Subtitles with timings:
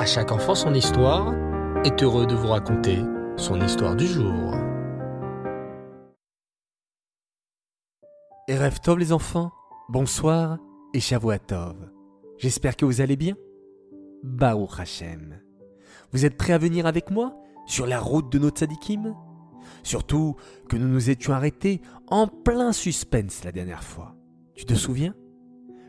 [0.00, 1.34] À chaque enfant son histoire
[1.84, 3.00] est heureux de vous raconter
[3.36, 4.54] son histoire du jour.
[8.48, 9.52] Erev Tov les enfants,
[9.90, 10.56] bonsoir
[10.94, 11.00] et
[11.46, 11.76] Tov.
[12.38, 13.34] J'espère que vous allez bien.
[14.22, 15.38] Baruch Hashem.
[16.12, 17.36] Vous êtes prêts à venir avec moi
[17.66, 19.14] sur la route de nos tzadikim
[19.82, 20.34] Surtout
[20.70, 24.16] que nous nous étions arrêtés en plein suspense la dernière fois.
[24.54, 25.14] Tu te souviens?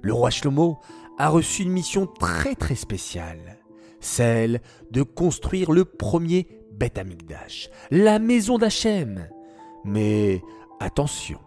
[0.00, 0.80] Le roi Shlomo
[1.18, 3.57] a reçu une mission très très spéciale,
[4.00, 4.60] celle
[4.90, 9.28] de construire le premier Beth Amikdash, la maison d'Hachem.
[9.84, 10.42] Mais
[10.80, 11.38] attention,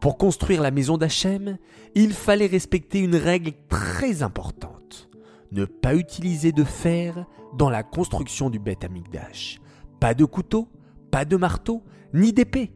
[0.00, 1.58] pour construire la maison d'Hachem,
[1.94, 5.08] il fallait respecter une règle très importante.
[5.52, 9.60] Ne pas utiliser de fer dans la construction du Beth Amikdash.
[10.00, 10.68] Pas de couteau,
[11.10, 12.72] pas de marteau, ni d'épée.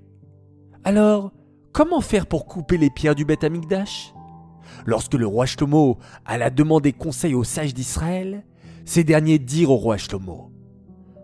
[0.84, 1.32] Alors,
[1.72, 4.14] comment faire pour couper les pierres du Beth Amikdash
[4.86, 8.44] Lorsque le roi Shlomo alla demander conseil aux sages d'Israël,
[8.84, 10.52] ces derniers dirent au roi Shlomo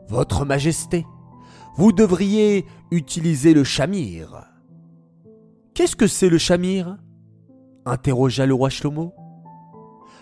[0.09, 1.06] Votre Majesté,
[1.77, 4.44] vous devriez utiliser le chamir.
[5.75, 6.97] Qu'est-ce que c'est le chamir
[7.84, 9.14] interrogea le roi Shlomo.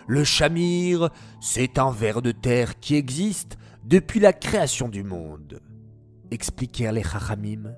[0.06, 1.08] Le chamir,
[1.41, 5.62] c'est un ver de terre qui existe depuis la création du monde
[6.34, 7.75] expliquèrent les Chachamim.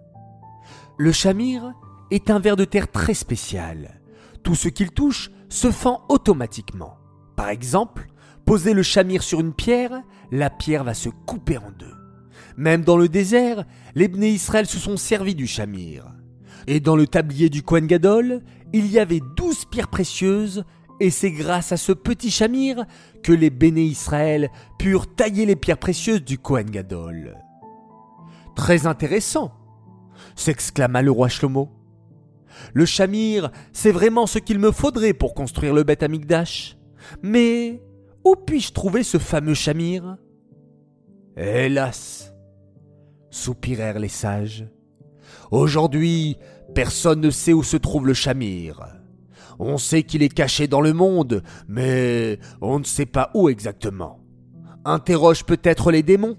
[0.99, 1.73] Le chamir
[2.11, 4.01] est un ver de terre très spécial.
[4.43, 6.97] Tout ce qu'il touche se fend automatiquement.
[7.37, 8.07] Par exemple,
[8.47, 11.93] poser le chamir sur une pierre, la pierre va se couper en deux.
[12.57, 16.07] Même dans le désert, les Bné Israël se sont servis du chamir.
[16.67, 20.65] Et dans le tablier du Kohen Gadol, il y avait douze pierres précieuses,
[21.01, 22.85] et c'est grâce à ce petit chamir
[23.23, 27.37] que les Béné Israël purent tailler les pierres précieuses du Kohen Gadol.
[28.55, 29.53] Très intéressant
[30.35, 31.71] s'exclama le roi Shlomo.
[32.73, 36.79] Le chamir, c'est vraiment ce qu'il me faudrait pour construire le Beth Amikdash.
[37.23, 37.83] Mais
[38.27, 40.17] où puis-je trouver ce fameux chamir
[41.37, 42.35] Hélas
[43.31, 44.67] soupirèrent les sages.
[45.53, 46.37] Aujourd'hui,
[46.75, 48.85] personne ne sait où se trouve le chamir.
[49.61, 54.19] On sait qu'il est caché dans le monde, mais on ne sait pas où exactement.
[54.85, 56.37] Interroge peut-être les démons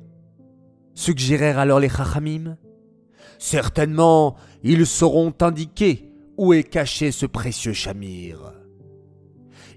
[0.94, 2.58] suggérèrent alors les Chachamim.
[3.40, 8.52] Certainement, ils sauront indiquer où est caché ce précieux chamir.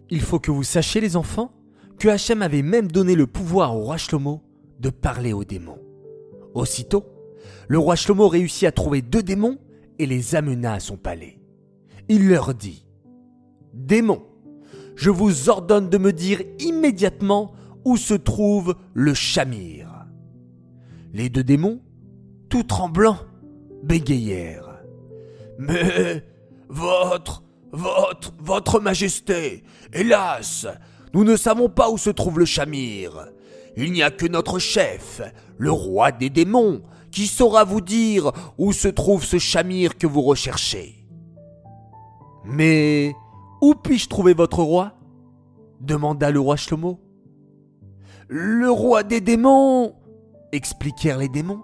[0.09, 1.53] Il faut que vous sachiez, les enfants,
[2.01, 4.43] que Hachem avait même donné le pouvoir au roi Shlomo
[4.81, 5.79] de parler aux démons.
[6.55, 7.05] Aussitôt,
[7.69, 9.59] le roi Shlomo réussit à trouver deux démons
[9.99, 11.39] et les amena à son palais.
[12.09, 12.87] Il leur dit
[13.75, 14.23] Démons,
[14.97, 17.53] je vous ordonne de me dire immédiatement
[17.85, 20.07] où se trouve le chamir.
[21.13, 21.83] Les deux démons,
[22.49, 23.19] tout tremblants,
[23.83, 24.81] bégayèrent.
[25.59, 26.25] Mais
[26.71, 30.67] votre, votre, votre majesté, hélas,
[31.13, 33.29] nous ne savons pas où se trouve le chamir.
[33.77, 35.21] Il n'y a que notre chef,
[35.59, 40.23] le roi des démons, qui saura vous dire où se trouve ce chamir que vous
[40.23, 41.07] recherchez.
[42.45, 43.15] Mais
[43.61, 44.95] où puis-je trouver votre roi?
[45.81, 47.01] demanda le roi Shlomo.
[48.29, 49.95] Le roi des démons
[50.53, 51.63] expliquèrent les démons,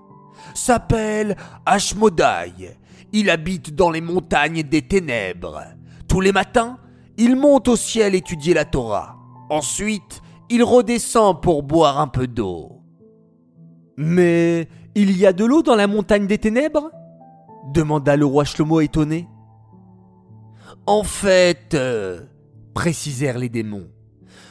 [0.55, 2.77] s'appelle Ashmodai.
[3.13, 5.63] Il habite dans les montagnes des ténèbres.
[6.09, 6.79] Tous les matins,
[7.17, 9.16] il monte au ciel étudier la Torah.
[9.49, 12.83] Ensuite, il redescend pour boire un peu d'eau.
[13.97, 16.91] Mais il y a de l'eau dans la montagne des ténèbres?
[17.73, 19.29] demanda le roi Shlomo étonné.
[20.87, 22.21] En fait, euh,
[22.75, 23.89] précisèrent les démons,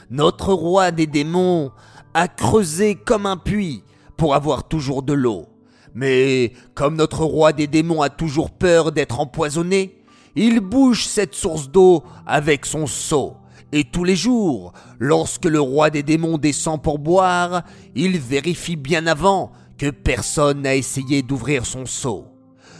[0.10, 1.72] notre roi des démons
[2.14, 3.84] a creusé comme un puits
[4.18, 5.48] pour avoir toujours de l'eau.
[5.94, 10.02] Mais comme notre roi des démons a toujours peur d'être empoisonné,
[10.36, 13.38] il bouge cette source d'eau avec son seau.
[13.76, 17.64] Et tous les jours, lorsque le roi des démons descend pour boire,
[17.94, 22.26] il vérifie bien avant que personne n'a essayé d'ouvrir son seau.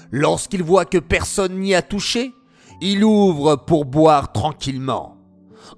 [0.10, 2.32] Lorsqu'il voit que personne n'y a touché,
[2.80, 5.18] il ouvre pour boire tranquillement.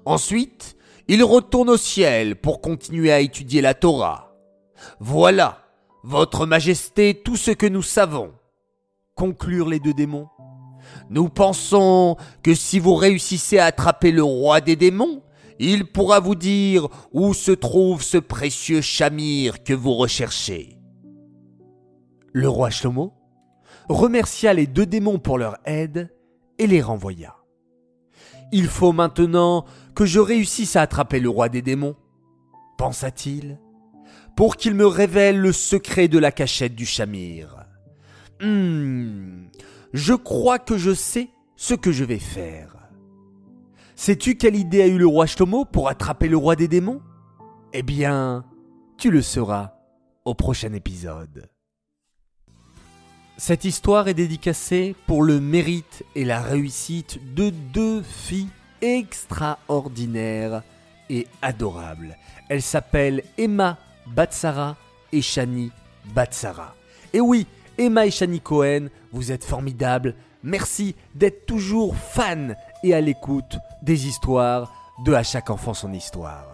[0.04, 0.76] Ensuite,
[1.08, 4.36] il retourne au ciel pour continuer à étudier la Torah.
[5.00, 5.64] Voilà,
[6.04, 8.34] Votre Majesté, tout ce que nous savons.
[9.16, 10.28] Conclurent les deux démons.
[11.10, 15.22] Nous pensons que si vous réussissez à attraper le roi des démons,
[15.58, 20.78] il pourra vous dire où se trouve ce précieux chamir que vous recherchez.
[22.32, 23.14] Le roi Shlomo
[23.88, 26.14] remercia les deux démons pour leur aide
[26.58, 27.34] et les renvoya.
[28.52, 29.64] Il faut maintenant
[29.94, 31.96] que je réussisse à attraper le roi des démons,
[32.76, 33.58] pensa-t-il
[34.38, 37.56] pour qu'il me révèle le secret de la cachette du Chamir.
[38.40, 39.48] Hum,
[39.92, 42.76] je crois que je sais ce que je vais faire.
[43.96, 47.00] Sais-tu quelle idée a eu le roi Shlomo pour attraper le roi des démons?
[47.72, 48.44] Eh bien,
[48.96, 49.72] tu le sauras
[50.24, 51.48] au prochain épisode.
[53.36, 58.48] Cette histoire est dédicacée pour le mérite et la réussite de deux filles
[58.80, 60.62] extraordinaires
[61.08, 62.16] et adorables.
[62.48, 64.76] Elles s'appellent Emma Batsara
[65.12, 65.70] et Shani
[66.14, 66.74] Batsara.
[67.12, 67.46] Et oui,
[67.78, 70.16] Emma et Shani Cohen, vous êtes formidables.
[70.42, 72.48] Merci d'être toujours fans
[72.82, 74.72] et à l'écoute des histoires
[75.04, 76.44] de À chaque enfant son histoire.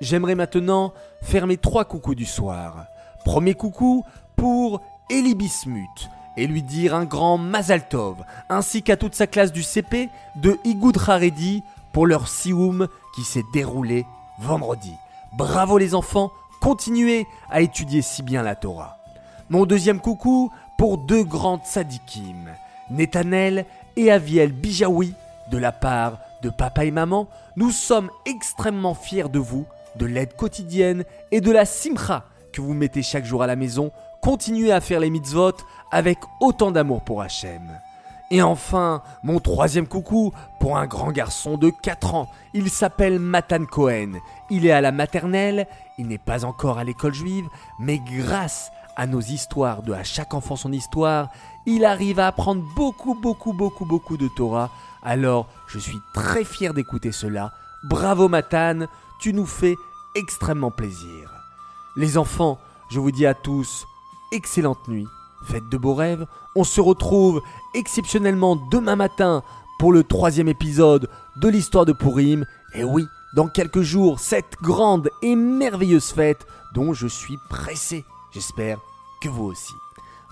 [0.00, 2.86] J'aimerais maintenant faire mes trois coucous du soir.
[3.24, 4.04] Premier coucou
[4.36, 4.80] pour
[5.10, 9.64] Elie Bismuth et lui dire un grand Mazal Tov, ainsi qu'à toute sa classe du
[9.64, 12.86] CP de Igoud Haredi pour leur Sioum
[13.16, 14.06] qui s'est déroulé
[14.38, 14.94] vendredi.
[15.36, 16.30] Bravo les enfants,
[16.60, 19.01] continuez à étudier si bien la Torah.
[19.50, 22.48] Mon deuxième coucou pour deux grandes sadikim,
[22.90, 23.66] Netanel
[23.96, 25.14] et Aviel Bijawi,
[25.50, 29.66] de la part de papa et maman, nous sommes extrêmement fiers de vous,
[29.96, 33.90] de l'aide quotidienne et de la simcha que vous mettez chaque jour à la maison.
[34.22, 35.52] Continuez à faire les mitzvot
[35.90, 37.78] avec autant d'amour pour Hachem.
[38.30, 42.30] Et enfin, mon troisième coucou pour un grand garçon de 4 ans.
[42.54, 44.12] Il s'appelle Matan Cohen.
[44.48, 45.66] Il est à la maternelle,
[45.98, 47.44] il n'est pas encore à l'école juive,
[47.78, 51.28] mais grâce à nos histoires de à chaque enfant son histoire,
[51.66, 54.70] il arrive à apprendre beaucoup, beaucoup, beaucoup, beaucoup de Torah.
[55.02, 57.52] Alors, je suis très fier d'écouter cela.
[57.84, 58.86] Bravo Matan,
[59.18, 59.76] tu nous fais
[60.14, 61.32] extrêmement plaisir.
[61.96, 62.58] Les enfants,
[62.90, 63.86] je vous dis à tous,
[64.32, 65.06] excellente nuit,
[65.44, 66.26] faites de beaux rêves.
[66.54, 67.42] On se retrouve
[67.74, 69.42] exceptionnellement demain matin
[69.78, 72.46] pour le troisième épisode de l'histoire de Purim.
[72.74, 78.04] Et oui, dans quelques jours, cette grande et merveilleuse fête dont je suis pressé.
[78.32, 78.78] J'espère
[79.20, 79.74] que vous aussi.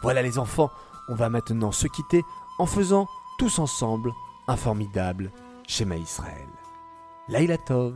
[0.02, 0.70] Voilà les enfants,
[1.08, 2.24] on va maintenant se quitter
[2.58, 3.06] en faisant
[3.38, 4.12] tous ensemble
[4.48, 5.30] un formidable
[5.68, 6.48] schéma Israël.
[7.28, 7.94] Laïla Tov.